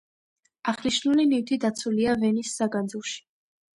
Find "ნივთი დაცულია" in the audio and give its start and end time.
1.33-2.17